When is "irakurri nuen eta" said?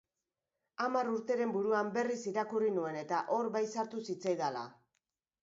2.33-3.21